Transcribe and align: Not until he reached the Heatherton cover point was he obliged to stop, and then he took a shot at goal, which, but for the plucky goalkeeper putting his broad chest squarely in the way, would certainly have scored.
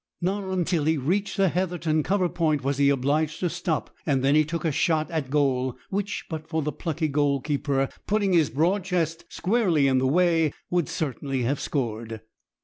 Not 0.19 0.43
until 0.51 0.85
he 0.85 0.97
reached 0.97 1.37
the 1.37 1.47
Heatherton 1.49 2.01
cover 2.01 2.27
point 2.27 2.63
was 2.63 2.79
he 2.79 2.89
obliged 2.89 3.39
to 3.41 3.51
stop, 3.51 3.93
and 4.03 4.23
then 4.23 4.33
he 4.33 4.43
took 4.43 4.65
a 4.65 4.71
shot 4.71 5.11
at 5.11 5.29
goal, 5.29 5.77
which, 5.91 6.25
but 6.27 6.47
for 6.47 6.63
the 6.63 6.71
plucky 6.71 7.07
goalkeeper 7.07 7.87
putting 8.07 8.33
his 8.33 8.49
broad 8.49 8.83
chest 8.83 9.25
squarely 9.29 9.85
in 9.87 9.99
the 9.99 10.07
way, 10.07 10.53
would 10.71 10.89
certainly 10.89 11.43
have 11.43 11.59
scored. 11.59 12.21